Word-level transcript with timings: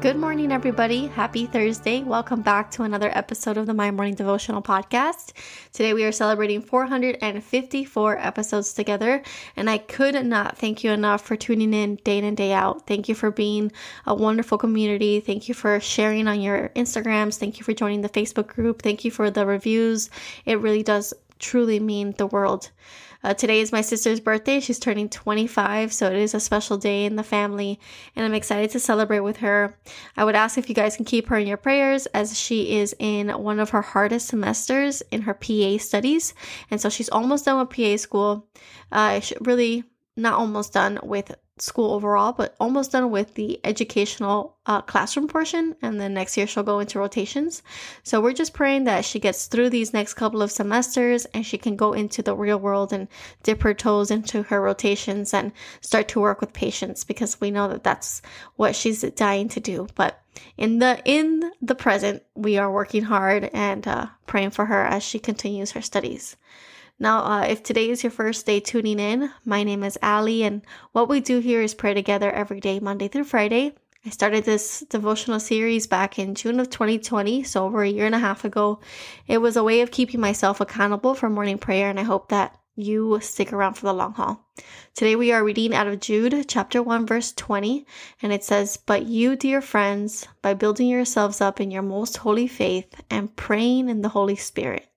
Good 0.00 0.16
morning, 0.16 0.52
everybody. 0.52 1.08
Happy 1.08 1.46
Thursday. 1.46 2.04
Welcome 2.04 2.40
back 2.40 2.70
to 2.70 2.84
another 2.84 3.10
episode 3.12 3.56
of 3.56 3.66
the 3.66 3.74
My 3.74 3.90
Morning 3.90 4.14
Devotional 4.14 4.62
Podcast. 4.62 5.32
Today 5.72 5.92
we 5.92 6.04
are 6.04 6.12
celebrating 6.12 6.62
454 6.62 8.18
episodes 8.18 8.72
together, 8.74 9.20
and 9.56 9.68
I 9.68 9.78
could 9.78 10.24
not 10.24 10.56
thank 10.56 10.84
you 10.84 10.92
enough 10.92 11.22
for 11.22 11.34
tuning 11.34 11.74
in 11.74 11.96
day 11.96 12.18
in 12.18 12.24
and 12.24 12.36
day 12.36 12.52
out. 12.52 12.86
Thank 12.86 13.08
you 13.08 13.16
for 13.16 13.32
being 13.32 13.72
a 14.06 14.14
wonderful 14.14 14.56
community. 14.56 15.18
Thank 15.18 15.48
you 15.48 15.54
for 15.54 15.80
sharing 15.80 16.28
on 16.28 16.40
your 16.40 16.68
Instagrams. 16.76 17.36
Thank 17.36 17.58
you 17.58 17.64
for 17.64 17.72
joining 17.72 18.02
the 18.02 18.08
Facebook 18.08 18.46
group. 18.46 18.82
Thank 18.82 19.04
you 19.04 19.10
for 19.10 19.32
the 19.32 19.46
reviews. 19.46 20.10
It 20.46 20.60
really 20.60 20.84
does 20.84 21.12
truly 21.40 21.80
mean 21.80 22.14
the 22.18 22.26
world. 22.28 22.70
Uh, 23.22 23.34
today 23.34 23.60
is 23.60 23.72
my 23.72 23.80
sister's 23.80 24.20
birthday. 24.20 24.60
She's 24.60 24.78
turning 24.78 25.08
25, 25.08 25.92
so 25.92 26.06
it 26.06 26.16
is 26.16 26.34
a 26.34 26.40
special 26.40 26.76
day 26.76 27.04
in 27.04 27.16
the 27.16 27.24
family, 27.24 27.80
and 28.14 28.24
I'm 28.24 28.34
excited 28.34 28.70
to 28.70 28.80
celebrate 28.80 29.20
with 29.20 29.38
her. 29.38 29.76
I 30.16 30.24
would 30.24 30.36
ask 30.36 30.56
if 30.56 30.68
you 30.68 30.74
guys 30.74 30.94
can 30.94 31.04
keep 31.04 31.28
her 31.28 31.36
in 31.36 31.46
your 31.46 31.56
prayers 31.56 32.06
as 32.06 32.38
she 32.38 32.78
is 32.78 32.94
in 32.98 33.30
one 33.30 33.58
of 33.58 33.70
her 33.70 33.82
hardest 33.82 34.28
semesters 34.28 35.02
in 35.10 35.22
her 35.22 35.34
PA 35.34 35.78
studies, 35.78 36.32
and 36.70 36.80
so 36.80 36.88
she's 36.88 37.08
almost 37.08 37.44
done 37.44 37.58
with 37.58 37.76
PA 37.76 37.96
school. 37.96 38.46
Uh, 38.92 39.20
really 39.40 39.84
not 40.18 40.34
almost 40.34 40.72
done 40.72 40.98
with 41.02 41.34
school 41.62 41.92
overall, 41.92 42.32
but 42.32 42.54
almost 42.60 42.92
done 42.92 43.10
with 43.10 43.34
the 43.34 43.60
educational 43.64 44.56
uh, 44.66 44.80
classroom 44.82 45.28
portion. 45.28 45.74
And 45.82 46.00
then 46.00 46.14
next 46.14 46.36
year 46.36 46.46
she'll 46.46 46.62
go 46.62 46.78
into 46.80 46.98
rotations. 46.98 47.62
So 48.02 48.20
we're 48.20 48.32
just 48.32 48.54
praying 48.54 48.84
that 48.84 49.04
she 49.04 49.18
gets 49.18 49.46
through 49.46 49.70
these 49.70 49.92
next 49.92 50.14
couple 50.14 50.42
of 50.42 50.50
semesters 50.50 51.24
and 51.26 51.44
she 51.44 51.58
can 51.58 51.76
go 51.76 51.92
into 51.92 52.22
the 52.22 52.34
real 52.34 52.58
world 52.58 52.92
and 52.92 53.08
dip 53.42 53.62
her 53.62 53.74
toes 53.74 54.10
into 54.10 54.42
her 54.44 54.60
rotations 54.60 55.32
and 55.34 55.52
start 55.80 56.08
to 56.08 56.20
work 56.20 56.40
with 56.40 56.52
patients 56.52 57.04
because 57.04 57.40
we 57.40 57.50
know 57.50 57.68
that 57.68 57.84
that's 57.84 58.22
what 58.56 58.76
she's 58.76 59.02
dying 59.02 59.48
to 59.50 59.60
do. 59.60 59.86
But 59.94 60.20
in 60.56 60.78
the 60.78 61.00
in 61.04 61.50
the 61.60 61.74
present, 61.74 62.22
we 62.34 62.58
are 62.58 62.70
working 62.70 63.02
hard 63.02 63.50
and 63.52 63.86
uh, 63.86 64.06
praying 64.26 64.50
for 64.50 64.66
her 64.66 64.84
as 64.84 65.02
she 65.02 65.18
continues 65.18 65.72
her 65.72 65.82
studies. 65.82 66.36
Now, 67.00 67.24
uh, 67.24 67.42
if 67.42 67.62
today 67.62 67.90
is 67.90 68.02
your 68.02 68.10
first 68.10 68.44
day 68.44 68.58
tuning 68.58 68.98
in, 68.98 69.30
my 69.44 69.62
name 69.62 69.84
is 69.84 69.96
Ali, 70.02 70.42
and 70.42 70.62
what 70.90 71.08
we 71.08 71.20
do 71.20 71.38
here 71.38 71.62
is 71.62 71.72
pray 71.72 71.94
together 71.94 72.28
every 72.28 72.58
day, 72.58 72.80
Monday 72.80 73.06
through 73.06 73.22
Friday. 73.24 73.72
I 74.04 74.10
started 74.10 74.42
this 74.42 74.80
devotional 74.90 75.38
series 75.38 75.86
back 75.86 76.18
in 76.18 76.34
June 76.34 76.58
of 76.58 76.70
2020, 76.70 77.44
so 77.44 77.64
over 77.64 77.84
a 77.84 77.88
year 77.88 78.04
and 78.04 78.16
a 78.16 78.18
half 78.18 78.44
ago. 78.44 78.80
It 79.28 79.38
was 79.38 79.56
a 79.56 79.62
way 79.62 79.80
of 79.80 79.92
keeping 79.92 80.18
myself 80.18 80.60
accountable 80.60 81.14
for 81.14 81.30
morning 81.30 81.58
prayer, 81.58 81.88
and 81.88 82.00
I 82.00 82.02
hope 82.02 82.30
that 82.30 82.58
you 82.74 83.20
stick 83.22 83.52
around 83.52 83.74
for 83.74 83.86
the 83.86 83.94
long 83.94 84.14
haul. 84.14 84.44
Today 84.96 85.14
we 85.14 85.30
are 85.30 85.44
reading 85.44 85.74
out 85.74 85.86
of 85.86 86.00
Jude 86.00 86.46
chapter 86.48 86.82
1 86.82 87.06
verse 87.06 87.32
20 87.32 87.86
and 88.22 88.32
it 88.32 88.42
says, 88.42 88.76
"But 88.76 89.06
you, 89.06 89.36
dear 89.36 89.60
friends, 89.60 90.26
by 90.42 90.54
building 90.54 90.88
yourselves 90.88 91.40
up 91.40 91.60
in 91.60 91.70
your 91.70 91.82
most 91.82 92.16
holy 92.18 92.48
faith 92.48 93.00
and 93.08 93.34
praying 93.36 93.88
in 93.88 94.02
the 94.02 94.08
Holy 94.08 94.36
Spirit." 94.36 94.88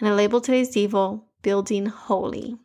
And 0.00 0.08
I 0.08 0.14
labeled 0.14 0.44
today's 0.44 0.74
devo 0.74 1.22
building 1.44 1.86
holy. 1.86 2.56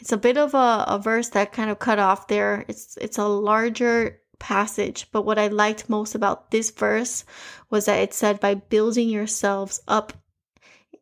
It's 0.00 0.10
a 0.10 0.16
bit 0.16 0.36
of 0.36 0.54
a, 0.54 0.84
a 0.88 0.98
verse 0.98 1.28
that 1.30 1.52
kind 1.52 1.70
of 1.70 1.78
cut 1.78 2.00
off 2.00 2.26
there. 2.26 2.64
It's 2.66 2.96
it's 2.96 3.18
a 3.18 3.28
larger 3.28 4.20
passage, 4.40 5.06
but 5.12 5.22
what 5.22 5.38
I 5.38 5.46
liked 5.48 5.88
most 5.88 6.14
about 6.14 6.50
this 6.50 6.70
verse 6.70 7.24
was 7.70 7.84
that 7.84 8.00
it 8.00 8.14
said 8.14 8.40
by 8.40 8.54
building 8.54 9.08
yourselves 9.08 9.80
up. 9.86 10.12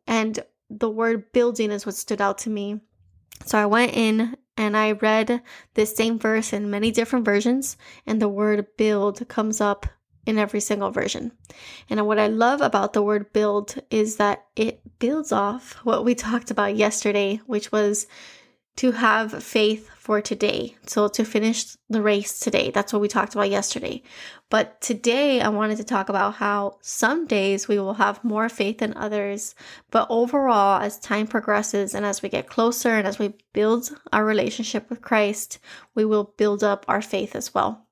And 0.05 0.39
the 0.69 0.89
word 0.89 1.31
building 1.31 1.71
is 1.71 1.85
what 1.85 1.95
stood 1.95 2.21
out 2.21 2.37
to 2.39 2.49
me. 2.49 2.81
So 3.45 3.57
I 3.57 3.65
went 3.65 3.93
in 3.93 4.37
and 4.57 4.77
I 4.77 4.93
read 4.93 5.41
this 5.73 5.95
same 5.95 6.17
verse 6.19 6.53
in 6.53 6.69
many 6.69 6.91
different 6.91 7.25
versions, 7.25 7.75
and 8.05 8.21
the 8.21 8.29
word 8.29 8.67
build 8.77 9.27
comes 9.27 9.59
up 9.59 9.85
in 10.25 10.37
every 10.37 10.59
single 10.59 10.91
version. 10.91 11.31
And 11.89 12.05
what 12.07 12.19
I 12.19 12.27
love 12.27 12.61
about 12.61 12.93
the 12.93 13.03
word 13.03 13.31
build 13.33 13.75
is 13.89 14.17
that 14.17 14.45
it 14.55 14.81
builds 14.99 15.31
off 15.31 15.73
what 15.83 16.05
we 16.05 16.15
talked 16.15 16.51
about 16.51 16.75
yesterday, 16.75 17.41
which 17.45 17.71
was 17.71 18.07
to 18.77 18.91
have 18.91 19.41
faith 19.41 19.89
for 19.97 20.19
today. 20.21 20.75
So 20.85 21.07
to 21.07 21.23
finish 21.23 21.77
the 21.89 22.01
race 22.01 22.39
today. 22.39 22.71
That's 22.71 22.91
what 22.91 23.01
we 23.01 23.07
talked 23.07 23.33
about 23.33 23.49
yesterday. 23.49 24.03
But 24.49 24.81
today 24.81 25.39
I 25.39 25.47
wanted 25.47 25.77
to 25.77 25.83
talk 25.83 26.09
about 26.09 26.35
how 26.35 26.77
some 26.81 27.25
days 27.25 27.67
we 27.67 27.79
will 27.79 27.93
have 27.93 28.23
more 28.23 28.49
faith 28.49 28.79
than 28.79 28.95
others. 28.97 29.55
But 29.91 30.07
overall, 30.09 30.81
as 30.81 30.99
time 30.99 31.25
progresses 31.25 31.95
and 31.95 32.05
as 32.05 32.21
we 32.21 32.29
get 32.29 32.49
closer 32.49 32.89
and 32.89 33.07
as 33.07 33.17
we 33.17 33.33
build 33.53 33.97
our 34.11 34.25
relationship 34.25 34.89
with 34.89 35.01
Christ, 35.01 35.57
we 35.95 36.03
will 36.03 36.35
build 36.37 36.63
up 36.63 36.85
our 36.87 37.01
faith 37.01 37.35
as 37.35 37.53
well. 37.53 37.84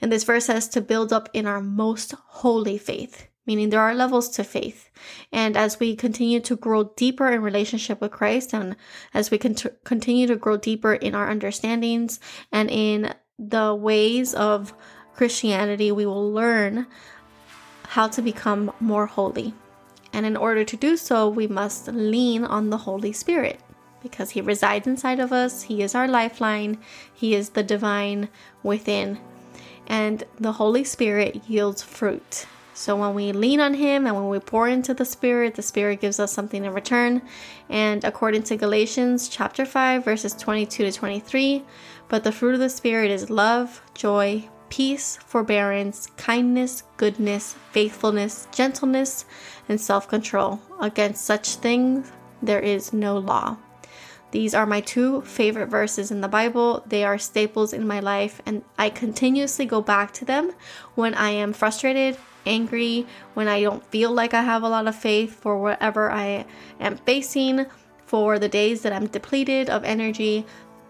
And 0.00 0.10
this 0.10 0.24
verse 0.24 0.46
says 0.46 0.68
to 0.68 0.80
build 0.80 1.12
up 1.12 1.28
in 1.32 1.46
our 1.46 1.60
most 1.60 2.12
holy 2.12 2.78
faith, 2.78 3.26
meaning 3.46 3.70
there 3.70 3.80
are 3.80 3.94
levels 3.94 4.28
to 4.30 4.44
faith. 4.44 4.90
And 5.32 5.56
as 5.56 5.80
we 5.80 5.96
continue 5.96 6.40
to 6.40 6.56
grow 6.56 6.84
deeper 6.96 7.30
in 7.30 7.42
relationship 7.42 8.00
with 8.00 8.12
Christ 8.12 8.54
and 8.54 8.76
as 9.12 9.30
we 9.30 9.38
cont- 9.38 9.84
continue 9.84 10.26
to 10.26 10.36
grow 10.36 10.56
deeper 10.56 10.94
in 10.94 11.14
our 11.14 11.28
understandings 11.28 12.20
and 12.52 12.70
in 12.70 13.14
the 13.38 13.74
ways 13.74 14.34
of 14.34 14.72
Christianity, 15.14 15.92
we 15.92 16.06
will 16.06 16.32
learn 16.32 16.86
how 17.88 18.08
to 18.08 18.22
become 18.22 18.72
more 18.80 19.06
holy. 19.06 19.54
And 20.12 20.24
in 20.24 20.36
order 20.36 20.64
to 20.64 20.76
do 20.76 20.96
so, 20.96 21.28
we 21.28 21.46
must 21.46 21.88
lean 21.88 22.44
on 22.44 22.70
the 22.70 22.78
Holy 22.78 23.12
Spirit 23.12 23.60
because 24.02 24.30
He 24.30 24.40
resides 24.40 24.86
inside 24.86 25.18
of 25.18 25.32
us. 25.32 25.62
He 25.62 25.82
is 25.82 25.94
our 25.94 26.06
lifeline, 26.06 26.78
He 27.12 27.34
is 27.34 27.50
the 27.50 27.62
divine 27.62 28.28
within 28.62 29.18
and 29.86 30.24
the 30.38 30.52
Holy 30.52 30.84
Spirit 30.84 31.42
yields 31.48 31.82
fruit. 31.82 32.46
So 32.74 32.96
when 32.96 33.14
we 33.14 33.30
lean 33.30 33.60
on 33.60 33.74
Him 33.74 34.06
and 34.06 34.16
when 34.16 34.28
we 34.28 34.40
pour 34.40 34.68
into 34.68 34.94
the 34.94 35.04
Spirit, 35.04 35.54
the 35.54 35.62
Spirit 35.62 36.00
gives 36.00 36.18
us 36.18 36.32
something 36.32 36.64
in 36.64 36.72
return. 36.74 37.22
And 37.68 38.02
according 38.02 38.42
to 38.44 38.56
Galatians 38.56 39.28
chapter 39.28 39.64
5, 39.64 40.04
verses 40.04 40.34
22 40.34 40.84
to 40.84 40.92
23, 40.92 41.62
but 42.08 42.24
the 42.24 42.32
fruit 42.32 42.54
of 42.54 42.60
the 42.60 42.68
Spirit 42.68 43.10
is 43.12 43.30
love, 43.30 43.80
joy, 43.94 44.48
peace, 44.70 45.18
forbearance, 45.24 46.08
kindness, 46.16 46.82
goodness, 46.96 47.54
faithfulness, 47.70 48.48
gentleness, 48.52 49.24
and 49.68 49.80
self 49.80 50.08
control. 50.08 50.60
Against 50.80 51.24
such 51.24 51.56
things 51.56 52.10
there 52.42 52.60
is 52.60 52.92
no 52.92 53.16
law. 53.18 53.56
These 54.34 54.52
are 54.52 54.66
my 54.66 54.80
two 54.80 55.20
favorite 55.20 55.68
verses 55.68 56.10
in 56.10 56.20
the 56.20 56.26
Bible. 56.26 56.82
They 56.88 57.04
are 57.04 57.18
staples 57.18 57.72
in 57.72 57.86
my 57.86 58.00
life, 58.00 58.42
and 58.44 58.64
I 58.76 58.90
continuously 58.90 59.64
go 59.64 59.80
back 59.80 60.12
to 60.14 60.24
them 60.24 60.50
when 60.96 61.14
I 61.14 61.30
am 61.30 61.52
frustrated, 61.52 62.16
angry, 62.44 63.06
when 63.34 63.46
I 63.46 63.60
don't 63.60 63.86
feel 63.92 64.10
like 64.10 64.34
I 64.34 64.42
have 64.42 64.64
a 64.64 64.68
lot 64.68 64.88
of 64.88 64.96
faith 64.96 65.40
for 65.40 65.56
whatever 65.62 66.10
I 66.10 66.46
am 66.80 66.96
facing, 66.96 67.66
for 68.06 68.40
the 68.40 68.48
days 68.48 68.82
that 68.82 68.92
I'm 68.92 69.06
depleted 69.06 69.70
of 69.70 69.84
energy. 69.84 70.44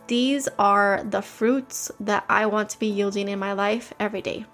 These 0.06 0.49
are 0.59 1.04
the 1.04 1.21
fruits 1.21 1.93
that 2.00 2.25
I 2.31 2.47
want 2.47 2.71
to 2.71 2.78
be 2.78 2.86
yielding 2.86 3.28
in 3.28 3.39
my 3.39 3.53
life 3.53 3.92
every 4.01 4.22
day. 4.22 4.47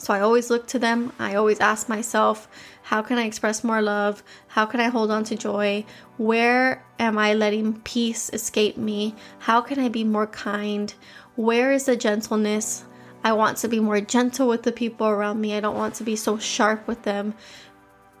So 0.00 0.14
I 0.14 0.20
always 0.20 0.48
look 0.48 0.66
to 0.68 0.78
them. 0.78 1.12
I 1.18 1.34
always 1.34 1.60
ask 1.60 1.86
myself, 1.86 2.48
how 2.84 3.02
can 3.02 3.18
I 3.18 3.26
express 3.26 3.62
more 3.62 3.82
love? 3.82 4.22
How 4.48 4.64
can 4.64 4.80
I 4.80 4.88
hold 4.88 5.10
on 5.10 5.24
to 5.24 5.36
joy? 5.36 5.84
Where 6.16 6.82
am 6.98 7.18
I 7.18 7.34
letting 7.34 7.82
peace 7.82 8.30
escape 8.32 8.78
me? 8.78 9.14
How 9.40 9.60
can 9.60 9.78
I 9.78 9.90
be 9.90 10.04
more 10.04 10.26
kind? 10.26 10.92
Where 11.36 11.70
is 11.70 11.84
the 11.84 11.96
gentleness? 11.96 12.84
I 13.22 13.34
want 13.34 13.58
to 13.58 13.68
be 13.68 13.78
more 13.78 14.00
gentle 14.00 14.48
with 14.48 14.62
the 14.62 14.72
people 14.72 15.06
around 15.06 15.38
me. 15.38 15.54
I 15.54 15.60
don't 15.60 15.76
want 15.76 15.96
to 15.96 16.04
be 16.04 16.16
so 16.16 16.38
sharp 16.38 16.88
with 16.88 17.02
them. 17.02 17.34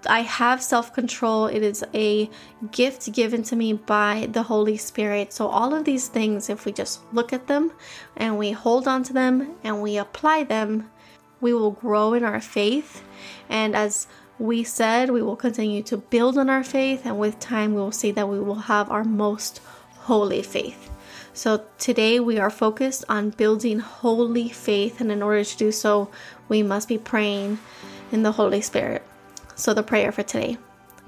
I 0.06 0.20
have 0.20 0.62
self 0.62 0.92
control. 0.92 1.46
It 1.46 1.62
is 1.62 1.82
a 1.94 2.28
gift 2.72 3.10
given 3.12 3.42
to 3.44 3.56
me 3.56 3.72
by 3.72 4.28
the 4.30 4.42
Holy 4.42 4.76
Spirit. 4.76 5.32
So, 5.32 5.48
all 5.48 5.74
of 5.74 5.84
these 5.84 6.08
things, 6.08 6.50
if 6.50 6.66
we 6.66 6.72
just 6.72 7.00
look 7.14 7.32
at 7.32 7.46
them 7.46 7.72
and 8.16 8.38
we 8.38 8.50
hold 8.50 8.86
on 8.86 9.02
to 9.04 9.12
them 9.12 9.56
and 9.64 9.82
we 9.82 9.96
apply 9.96 10.44
them, 10.44 10.90
we 11.40 11.52
will 11.52 11.70
grow 11.70 12.14
in 12.14 12.24
our 12.24 12.40
faith. 12.40 13.02
And 13.48 13.74
as 13.74 14.06
we 14.38 14.64
said, 14.64 15.10
we 15.10 15.22
will 15.22 15.36
continue 15.36 15.82
to 15.84 15.96
build 15.96 16.38
on 16.38 16.48
our 16.48 16.64
faith, 16.64 17.04
and 17.04 17.18
with 17.18 17.38
time, 17.38 17.74
we 17.74 17.80
will 17.80 17.92
see 17.92 18.10
that 18.12 18.28
we 18.28 18.40
will 18.40 18.70
have 18.70 18.90
our 18.90 19.04
most 19.04 19.60
holy 20.00 20.42
faith. 20.42 20.90
So 21.32 21.64
today 21.78 22.20
we 22.20 22.38
are 22.38 22.50
focused 22.50 23.04
on 23.08 23.30
building 23.30 23.78
holy 23.80 24.48
faith, 24.48 25.00
and 25.00 25.12
in 25.12 25.22
order 25.22 25.44
to 25.44 25.56
do 25.56 25.72
so, 25.72 26.10
we 26.48 26.62
must 26.62 26.88
be 26.88 26.98
praying 26.98 27.58
in 28.10 28.22
the 28.22 28.32
Holy 28.32 28.60
Spirit. 28.60 29.02
So, 29.54 29.74
the 29.74 29.82
prayer 29.82 30.10
for 30.10 30.22
today. 30.22 30.56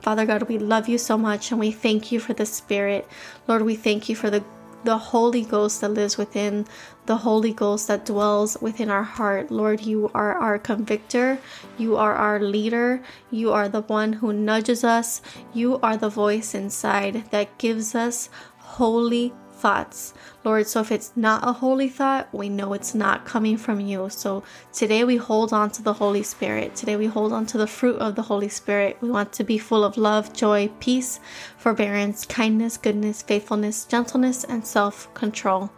Father 0.03 0.27
God, 0.27 0.43
we 0.43 0.59
love 0.59 0.89
you 0.89 0.99
so 0.99 1.17
much 1.17 1.53
and 1.53 1.61
we 1.61 1.71
thank 1.71 2.11
you 2.11 2.19
for 2.19 2.35
the 2.35 2.45
Spirit. 2.45 3.09
Lord, 3.47 3.63
we 3.63 3.77
thank 3.77 4.09
you 4.09 4.17
for 4.17 4.31
the 4.31 4.45
the 4.85 4.99
Holy 4.99 5.43
Ghost 5.43 5.81
that 5.81 5.91
lives 5.91 6.17
within, 6.17 6.67
the 7.07 7.19
Holy 7.19 7.53
Ghost 7.53 7.89
that 7.89 8.05
dwells 8.05 8.57
within 8.61 8.91
our 8.91 9.03
heart. 9.03 9.51
Lord, 9.51 9.83
you 9.83 10.11
are 10.15 10.35
our 10.35 10.59
convictor, 10.59 11.39
you 11.79 11.97
are 11.97 12.15
our 12.15 12.41
leader, 12.41 13.03
you 13.31 13.53
are 13.53 13.69
the 13.69 13.83
one 13.83 14.15
who 14.15 14.33
nudges 14.33 14.85
us, 14.85 15.23
you 15.53 15.79
are 15.83 15.97
the 15.97 16.09
voice 16.09 16.55
inside 16.55 17.31
that 17.31 17.59
gives 17.59 17.95
us 17.95 18.29
holy 18.59 19.33
thoughts. 19.63 20.13
Lord, 20.43 20.67
so 20.67 20.81
if 20.81 20.91
it's 20.91 21.13
not 21.15 21.47
a 21.47 21.53
holy 21.53 21.89
thought, 21.89 22.29
we 22.35 22.49
know 22.49 22.73
it's 22.73 22.97
not 22.97 23.25
coming 23.25 23.57
from 23.57 23.79
you. 23.79 24.09
So 24.11 24.43
today 24.73 25.05
we 25.05 25.17
hold 25.17 25.53
on 25.53 25.71
to 25.71 25.83
the 25.83 25.93
Holy 25.95 26.25
Spirit. 26.25 26.75
Today 26.75 26.97
we 26.97 27.07
hold 27.07 27.33
on 27.33 27.47
to 27.47 27.59
the 27.59 27.69
fruit 27.69 27.97
of 27.99 28.17
the 28.17 28.23
Holy 28.23 28.49
Spirit. 28.49 28.99
We 29.01 29.09
want 29.09 29.33
to 29.35 29.45
be 29.45 29.59
full 29.59 29.85
of 29.85 29.97
love, 29.97 30.33
joy, 30.33 30.69
peace, 30.81 31.21
forbearance, 31.57 32.27
kindness, 32.27 32.77
goodness, 32.77 33.23
faithfulness, 33.23 33.85
gentleness, 33.85 34.43
and 34.43 34.67
self 34.67 35.13
control. 35.15 35.71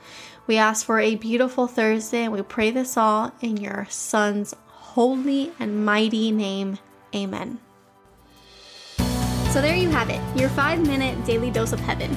We 0.47 0.57
ask 0.57 0.85
for 0.87 0.99
a 0.99 1.17
beautiful 1.17 1.67
Thursday 1.67 2.25
and 2.25 2.33
we 2.33 2.41
pray 2.41 2.71
this 2.71 2.97
all 2.97 3.33
in 3.43 3.59
your 3.59 3.87
Son's 3.91 4.55
holy 4.67 5.53
and 5.59 5.85
mighty 5.85 6.33
name. 6.33 6.79
Amen. 7.15 7.59
So 9.53 9.61
there 9.61 9.77
you 9.77 9.91
have 9.91 10.09
it, 10.09 10.21
your 10.37 10.49
five 10.49 10.81
minute 10.81 11.23
daily 11.27 11.51
dose 11.51 11.73
of 11.73 11.81
heaven. 11.81 12.17